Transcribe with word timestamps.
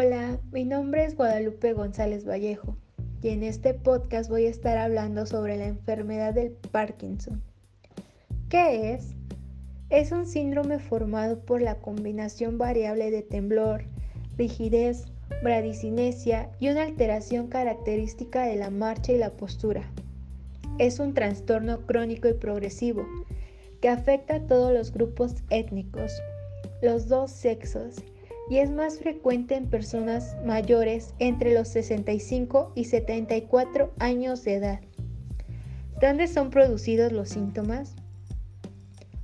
Hola, 0.00 0.38
mi 0.52 0.64
nombre 0.64 1.04
es 1.04 1.16
Guadalupe 1.16 1.72
González 1.72 2.24
Vallejo 2.24 2.76
y 3.20 3.30
en 3.30 3.42
este 3.42 3.74
podcast 3.74 4.30
voy 4.30 4.46
a 4.46 4.48
estar 4.48 4.78
hablando 4.78 5.26
sobre 5.26 5.56
la 5.56 5.66
enfermedad 5.66 6.32
del 6.34 6.52
Parkinson. 6.52 7.42
¿Qué 8.48 8.92
es? 8.92 9.16
Es 9.90 10.12
un 10.12 10.24
síndrome 10.24 10.78
formado 10.78 11.40
por 11.40 11.60
la 11.60 11.80
combinación 11.80 12.58
variable 12.58 13.10
de 13.10 13.22
temblor, 13.22 13.86
rigidez, 14.36 15.06
bradicinesia 15.42 16.48
y 16.60 16.68
una 16.68 16.84
alteración 16.84 17.48
característica 17.48 18.44
de 18.44 18.54
la 18.54 18.70
marcha 18.70 19.10
y 19.10 19.18
la 19.18 19.30
postura. 19.30 19.82
Es 20.78 21.00
un 21.00 21.12
trastorno 21.12 21.80
crónico 21.86 22.28
y 22.28 22.34
progresivo 22.34 23.04
que 23.80 23.88
afecta 23.88 24.36
a 24.36 24.46
todos 24.46 24.72
los 24.72 24.92
grupos 24.92 25.34
étnicos, 25.50 26.12
los 26.82 27.08
dos 27.08 27.32
sexos 27.32 27.96
y 28.50 28.58
es 28.58 28.70
más 28.70 28.98
frecuente 28.98 29.54
en 29.54 29.68
personas 29.68 30.36
mayores 30.44 31.14
entre 31.18 31.52
los 31.54 31.68
65 31.68 32.72
y 32.74 32.84
74 32.84 33.92
años 33.98 34.44
de 34.44 34.54
edad. 34.54 34.80
¿Dónde 36.00 36.28
son 36.28 36.50
producidos 36.50 37.12
los 37.12 37.28
síntomas? 37.28 37.94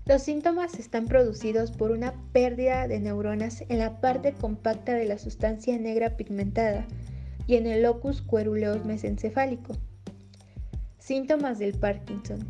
Los 0.06 0.22
síntomas 0.22 0.78
están 0.78 1.06
producidos 1.06 1.70
por 1.70 1.90
una 1.90 2.12
pérdida 2.32 2.86
de 2.88 3.00
neuronas 3.00 3.64
en 3.68 3.78
la 3.78 4.00
parte 4.00 4.34
compacta 4.34 4.92
de 4.92 5.06
la 5.06 5.16
sustancia 5.16 5.78
negra 5.78 6.16
pigmentada 6.16 6.86
y 7.46 7.56
en 7.56 7.66
el 7.66 7.82
locus 7.82 8.20
coeruleus 8.20 8.84
mesencefálico. 8.84 9.74
Síntomas 10.98 11.58
del 11.58 11.78
Parkinson. 11.78 12.40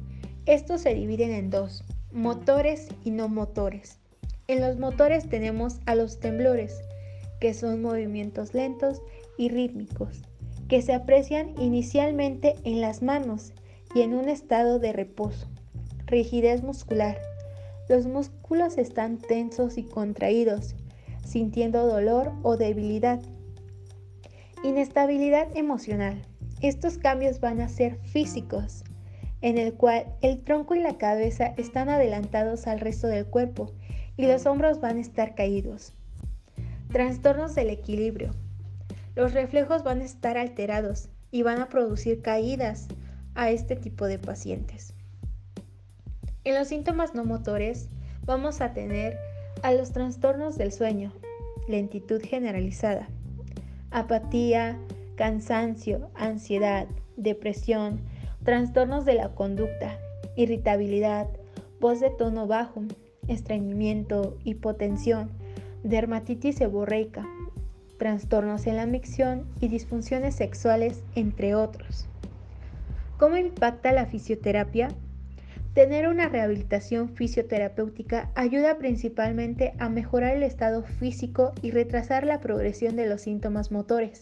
Estos 0.47 0.81
se 0.81 0.95
dividen 0.95 1.31
en 1.31 1.51
dos, 1.51 1.85
motores 2.13 2.89
y 3.05 3.11
no 3.11 3.29
motores. 3.29 4.01
En 4.47 4.61
los 4.61 4.79
motores 4.79 5.27
tenemos 5.29 5.81
a 5.87 5.95
los 5.95 6.21
temblores, 6.21 6.83
que 7.41 7.55
son 7.55 7.81
movimientos 7.81 8.53
lentos 8.53 9.01
y 9.39 9.49
rítmicos, 9.49 10.23
que 10.69 10.83
se 10.83 10.93
aprecian 10.93 11.55
inicialmente 11.59 12.57
en 12.65 12.83
las 12.83 13.03
manos 13.03 13.55
y 13.95 14.03
en 14.03 14.13
un 14.13 14.29
estado 14.29 14.79
de 14.79 14.93
reposo. 14.93 15.49
Rigidez 16.05 16.63
muscular. 16.63 17.19
Los 17.89 18.07
músculos 18.07 18.77
están 18.77 19.17
tensos 19.17 19.79
y 19.79 19.85
contraídos, 19.85 20.75
sintiendo 21.25 21.87
dolor 21.87 22.33
o 22.43 22.59
debilidad. 22.59 23.21
Inestabilidad 24.63 25.49
emocional. 25.57 26.21
Estos 26.61 26.99
cambios 26.99 27.41
van 27.41 27.63
a 27.63 27.71
ser 27.71 27.97
físicos, 28.03 28.85
en 29.41 29.57
el 29.57 29.73
cual 29.73 30.05
el 30.21 30.43
tronco 30.43 30.75
y 30.75 30.81
la 30.81 30.99
cabeza 30.99 31.55
están 31.57 31.89
adelantados 31.89 32.67
al 32.67 32.81
resto 32.81 33.07
del 33.07 33.25
cuerpo 33.25 33.73
y 34.17 34.27
los 34.27 34.47
hombros 34.47 34.81
van 34.81 34.99
a 34.99 35.01
estar 35.01 35.35
caídos. 35.35 35.93
Trastornos 36.93 37.55
del 37.55 37.71
equilibrio. 37.71 38.31
Los 39.15 39.33
reflejos 39.33 39.83
van 39.83 40.01
a 40.01 40.05
estar 40.05 40.39
alterados 40.39 41.09
y 41.31 41.43
van 41.43 41.61
a 41.61 41.69
producir 41.69 42.23
caídas 42.23 42.89
a 43.35 43.51
este 43.51 43.77
tipo 43.77 44.07
de 44.07 44.19
pacientes. 44.19 44.95
En 46.45 46.55
los 46.55 46.69
síntomas 46.69 47.15
no 47.15 47.25
motores 47.25 47.89
vamos 48.25 48.61
a 48.61 48.73
tener 48.73 49.19
a 49.63 49.73
los 49.73 49.93
trastornos 49.93 50.59
del 50.59 50.73
sueño, 50.73 51.13
lentitud 51.69 52.21
generalizada, 52.23 53.09
apatía, 53.91 54.79
cansancio, 55.17 56.11
ansiedad, 56.15 56.87
depresión, 57.17 58.01
trastornos 58.45 59.05
de 59.05 59.15
la 59.15 59.35
conducta, 59.35 59.99
irritabilidad, 60.37 61.29
voz 61.81 62.01
de 62.01 62.11
tono 62.11 62.47
bajo, 62.47 62.83
estreñimiento, 63.29 64.37
hipotensión, 64.45 65.31
dermatitis 65.83 66.57
seborreica, 66.57 67.27
trastornos 67.99 68.67
en 68.67 68.77
la 68.77 68.87
micción 68.87 69.47
y 69.61 69.69
disfunciones 69.69 70.35
sexuales, 70.35 71.03
entre 71.15 71.55
otros. 71.55 72.07
¿Cómo 73.19 73.37
impacta 73.37 73.93
la 73.93 74.07
fisioterapia? 74.07 74.89
Tener 75.75 76.09
una 76.09 76.29
rehabilitación 76.29 77.09
fisioterapéutica 77.09 78.31
ayuda 78.35 78.79
principalmente 78.79 79.75
a 79.79 79.89
mejorar 79.89 80.37
el 80.37 80.43
estado 80.45 80.83
físico 80.85 81.53
y 81.63 81.71
retrasar 81.73 82.25
la 82.27 82.41
progresión 82.41 82.95
de 82.97 83.07
los 83.07 83.23
síntomas 83.23 83.73
motores, 83.73 84.21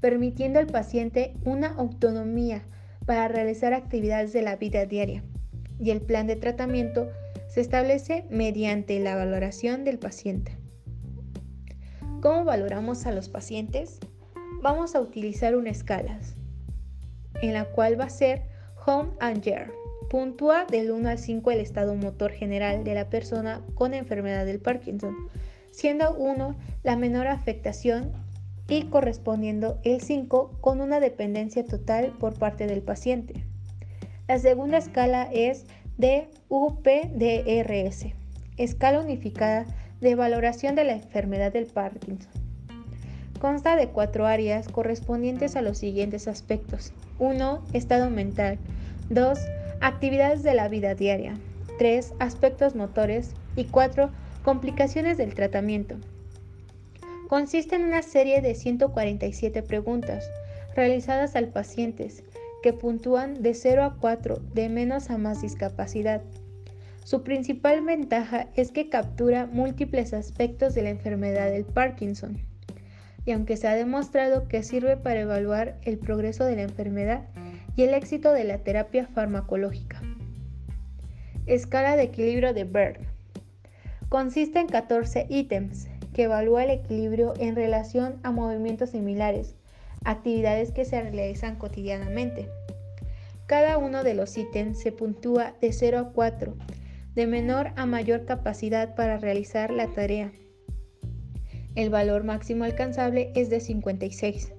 permitiendo 0.00 0.60
al 0.60 0.66
paciente 0.66 1.34
una 1.44 1.68
autonomía 1.68 2.62
para 3.04 3.26
realizar 3.28 3.74
actividades 3.74 4.32
de 4.32 4.42
la 4.42 4.56
vida 4.56 4.86
diaria. 4.86 5.24
Y 5.80 5.90
el 5.90 6.00
plan 6.00 6.26
de 6.26 6.36
tratamiento 6.36 7.08
se 7.56 7.62
establece 7.62 8.26
mediante 8.28 9.00
la 9.00 9.16
valoración 9.16 9.82
del 9.84 9.98
paciente. 9.98 10.58
¿Cómo 12.20 12.44
valoramos 12.44 13.06
a 13.06 13.12
los 13.12 13.30
pacientes? 13.30 13.98
Vamos 14.60 14.94
a 14.94 15.00
utilizar 15.00 15.56
una 15.56 15.70
escala, 15.70 16.20
en 17.40 17.54
la 17.54 17.64
cual 17.64 17.98
va 17.98 18.04
a 18.04 18.10
ser 18.10 18.42
Home 18.84 19.12
and 19.20 19.40
Year. 19.40 19.72
Puntúa 20.10 20.66
del 20.66 20.90
1 20.90 21.08
al 21.08 21.18
5 21.18 21.50
el 21.50 21.60
estado 21.60 21.94
motor 21.94 22.30
general 22.30 22.84
de 22.84 22.92
la 22.92 23.08
persona 23.08 23.64
con 23.74 23.94
enfermedad 23.94 24.44
del 24.44 24.60
Parkinson, 24.60 25.16
siendo 25.70 26.14
1 26.14 26.56
la 26.82 26.96
menor 26.96 27.26
afectación 27.26 28.12
y 28.68 28.82
correspondiendo 28.90 29.80
el 29.82 30.02
5 30.02 30.58
con 30.60 30.82
una 30.82 31.00
dependencia 31.00 31.64
total 31.64 32.12
por 32.18 32.38
parte 32.38 32.66
del 32.66 32.82
paciente. 32.82 33.46
La 34.28 34.38
segunda 34.38 34.76
escala 34.76 35.30
es 35.32 35.64
de 35.98 36.28
UPDRS, 36.48 38.06
escala 38.56 39.00
unificada 39.00 39.66
de 40.00 40.14
valoración 40.14 40.74
de 40.74 40.84
la 40.84 40.92
enfermedad 40.92 41.52
del 41.52 41.66
Parkinson. 41.66 42.30
Consta 43.40 43.76
de 43.76 43.88
cuatro 43.88 44.26
áreas 44.26 44.68
correspondientes 44.68 45.56
a 45.56 45.62
los 45.62 45.78
siguientes 45.78 46.26
aspectos. 46.26 46.92
1. 47.18 47.62
Estado 47.72 48.10
mental. 48.10 48.58
2. 49.10 49.38
Actividades 49.80 50.42
de 50.42 50.54
la 50.54 50.68
vida 50.68 50.94
diaria. 50.94 51.34
3. 51.78 52.14
Aspectos 52.18 52.74
motores. 52.74 53.34
Y 53.54 53.64
4. 53.64 54.10
Complicaciones 54.42 55.18
del 55.18 55.34
tratamiento. 55.34 55.96
Consiste 57.28 57.76
en 57.76 57.84
una 57.84 58.02
serie 58.02 58.40
de 58.40 58.54
147 58.54 59.62
preguntas 59.62 60.30
realizadas 60.74 61.36
al 61.36 61.48
paciente 61.48 62.10
que 62.62 62.72
puntúan 62.72 63.42
de 63.42 63.54
0 63.54 63.84
a 63.84 63.96
4, 64.00 64.40
de 64.54 64.68
menos 64.68 65.10
a 65.10 65.18
más 65.18 65.42
discapacidad. 65.42 66.22
Su 67.04 67.22
principal 67.22 67.82
ventaja 67.82 68.48
es 68.56 68.72
que 68.72 68.88
captura 68.88 69.46
múltiples 69.46 70.12
aspectos 70.12 70.74
de 70.74 70.82
la 70.82 70.90
enfermedad 70.90 71.50
del 71.50 71.64
Parkinson. 71.64 72.38
Y 73.24 73.32
aunque 73.32 73.56
se 73.56 73.68
ha 73.68 73.74
demostrado 73.74 74.48
que 74.48 74.62
sirve 74.62 74.96
para 74.96 75.20
evaluar 75.20 75.78
el 75.82 75.98
progreso 75.98 76.44
de 76.44 76.56
la 76.56 76.62
enfermedad 76.62 77.28
y 77.76 77.82
el 77.82 77.94
éxito 77.94 78.32
de 78.32 78.44
la 78.44 78.58
terapia 78.58 79.06
farmacológica. 79.06 80.02
Escala 81.46 81.96
de 81.96 82.02
equilibrio 82.02 82.52
de 82.54 82.64
Berg. 82.64 82.98
Consiste 84.08 84.58
en 84.58 84.66
14 84.66 85.26
ítems 85.28 85.88
que 86.12 86.24
evalúa 86.24 86.64
el 86.64 86.70
equilibrio 86.70 87.34
en 87.38 87.54
relación 87.54 88.18
a 88.22 88.32
movimientos 88.32 88.90
similares, 88.90 89.54
actividades 90.06 90.70
que 90.72 90.84
se 90.84 91.02
realizan 91.02 91.56
cotidianamente. 91.56 92.48
Cada 93.46 93.76
uno 93.76 94.04
de 94.04 94.14
los 94.14 94.38
ítems 94.38 94.78
se 94.78 94.92
puntúa 94.92 95.54
de 95.60 95.72
0 95.72 95.98
a 95.98 96.12
4, 96.12 96.56
de 97.14 97.26
menor 97.26 97.72
a 97.76 97.86
mayor 97.86 98.24
capacidad 98.24 98.94
para 98.94 99.18
realizar 99.18 99.70
la 99.70 99.88
tarea. 99.88 100.32
El 101.74 101.90
valor 101.90 102.24
máximo 102.24 102.64
alcanzable 102.64 103.32
es 103.34 103.50
de 103.50 103.60
56 103.60 104.52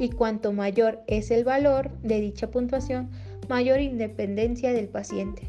y 0.00 0.10
cuanto 0.10 0.52
mayor 0.52 1.02
es 1.06 1.30
el 1.30 1.44
valor 1.44 1.90
de 2.02 2.20
dicha 2.20 2.50
puntuación, 2.50 3.10
mayor 3.48 3.80
independencia 3.80 4.72
del 4.72 4.88
paciente. 4.88 5.42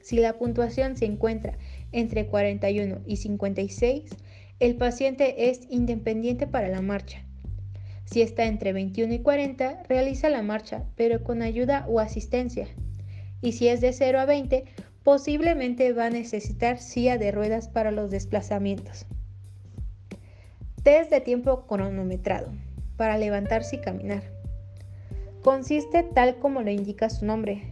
Si 0.00 0.18
la 0.18 0.34
puntuación 0.34 0.96
se 0.96 1.04
encuentra 1.04 1.56
entre 1.92 2.26
41 2.26 3.00
y 3.06 3.16
56, 3.16 4.10
el 4.58 4.76
paciente 4.76 5.50
es 5.50 5.60
independiente 5.70 6.46
para 6.46 6.68
la 6.68 6.82
marcha. 6.82 7.24
Si 8.12 8.20
está 8.20 8.44
entre 8.44 8.74
21 8.74 9.14
y 9.14 9.18
40, 9.20 9.84
realiza 9.88 10.28
la 10.28 10.42
marcha, 10.42 10.84
pero 10.96 11.24
con 11.24 11.40
ayuda 11.40 11.86
o 11.88 11.98
asistencia. 11.98 12.68
Y 13.40 13.52
si 13.52 13.68
es 13.68 13.80
de 13.80 13.94
0 13.94 14.20
a 14.20 14.26
20, 14.26 14.66
posiblemente 15.02 15.94
va 15.94 16.06
a 16.06 16.10
necesitar 16.10 16.78
silla 16.78 17.16
de 17.16 17.32
ruedas 17.32 17.68
para 17.68 17.90
los 17.90 18.10
desplazamientos. 18.10 19.06
Test 20.82 21.10
de 21.10 21.22
tiempo 21.22 21.66
cronometrado 21.66 22.52
para 22.98 23.16
levantarse 23.16 23.76
y 23.76 23.80
caminar. 23.80 24.24
Consiste 25.42 26.02
tal 26.02 26.36
como 26.36 26.60
lo 26.60 26.70
indica 26.70 27.08
su 27.08 27.24
nombre. 27.24 27.62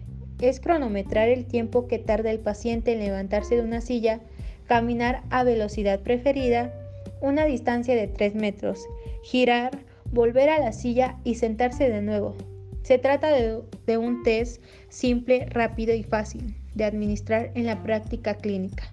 Es 0.40 0.58
cronometrar 0.58 1.28
el 1.28 1.44
tiempo 1.44 1.86
que 1.86 1.98
tarda 1.98 2.30
el 2.30 2.38
paciente 2.38 2.94
en 2.94 3.00
levantarse 3.00 3.56
de 3.56 3.62
una 3.62 3.82
silla, 3.82 4.20
caminar 4.66 5.22
a 5.28 5.44
velocidad 5.44 6.00
preferida, 6.00 6.72
una 7.20 7.44
distancia 7.44 7.94
de 7.94 8.08
3 8.08 8.36
metros, 8.36 8.86
girar, 9.22 9.89
volver 10.12 10.48
a 10.48 10.58
la 10.58 10.72
silla 10.72 11.18
y 11.24 11.36
sentarse 11.36 11.88
de 11.88 12.02
nuevo. 12.02 12.36
Se 12.82 12.98
trata 12.98 13.30
de, 13.30 13.98
un 13.98 14.22
test 14.22 14.62
simple, 14.88 15.46
rápido 15.46 15.94
y 15.94 16.02
fácil 16.02 16.56
de 16.74 16.84
administrar 16.84 17.50
en 17.54 17.66
la 17.66 17.82
práctica 17.82 18.34
clínica. 18.34 18.84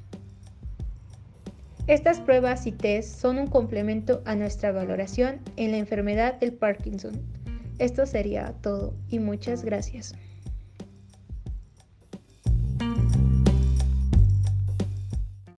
Estas 1.87 2.19
pruebas 2.19 2.67
y 2.67 2.73
test 2.73 3.19
son 3.19 3.37
un 3.37 3.47
complemento 3.47 4.21
a 4.25 4.35
nuestra 4.35 4.71
valoración 4.71 5.39
en 5.55 5.71
la 5.71 5.77
enfermedad 5.77 6.39
del 6.39 6.53
Parkinson. 6.53 7.21
Esto 7.79 8.05
sería 8.05 8.53
todo 8.61 8.93
y 9.09 9.19
muchas 9.19 9.63
gracias. 9.63 10.13